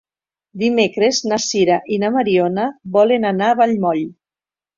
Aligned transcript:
Dimecres 0.61 1.19
na 1.31 1.37
Sira 1.47 1.77
i 1.97 1.99
na 2.05 2.09
Mariona 2.15 2.65
volen 2.97 3.29
anar 3.35 3.53
a 3.53 3.61
Vallmoll. 3.61 4.03